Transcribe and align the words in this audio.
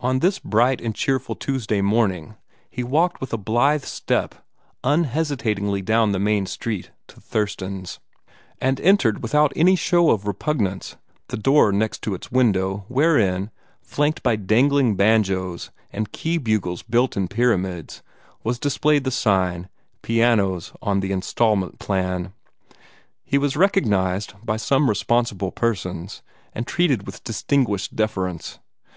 On 0.00 0.18
this 0.18 0.40
bright 0.40 0.80
and 0.80 0.92
cheerful 0.92 1.36
Tuesday 1.36 1.80
morning 1.80 2.34
he 2.68 2.82
walked 2.82 3.20
with 3.20 3.32
a 3.32 3.38
blithe 3.38 3.84
step 3.84 4.34
unhesitatingly 4.82 5.80
down 5.82 6.10
the 6.10 6.18
main 6.18 6.46
street 6.46 6.90
to 7.06 7.20
"Thurston's," 7.20 8.00
and 8.60 8.80
entered 8.80 9.22
without 9.22 9.52
any 9.54 9.76
show 9.76 10.10
of 10.10 10.26
repugnance 10.26 10.96
the 11.28 11.36
door 11.36 11.70
next 11.70 12.02
to 12.02 12.18
the 12.18 12.26
window 12.32 12.86
wherein, 12.88 13.52
flanked 13.80 14.24
by 14.24 14.34
dangling 14.34 14.96
banjos 14.96 15.70
and 15.92 16.10
key 16.10 16.38
bugles 16.38 16.82
built 16.82 17.16
in 17.16 17.28
pyramids, 17.28 18.02
was 18.42 18.58
displayed 18.58 19.04
the 19.04 19.12
sign, 19.12 19.68
"Pianos 20.02 20.72
on 20.82 20.98
the 20.98 21.12
Instalment 21.12 21.78
Plan." 21.78 22.32
He 23.24 23.38
was 23.38 23.56
recognized 23.56 24.34
by 24.42 24.56
some 24.56 24.88
responsible 24.88 25.52
persons, 25.52 26.20
and 26.52 26.66
treated 26.66 27.06
with 27.06 27.22
distinguished 27.22 27.94
deference. 27.94 28.58